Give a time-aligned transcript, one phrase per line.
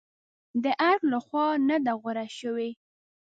[0.63, 2.69] د ارګ لخوا نه دي غوره شوې.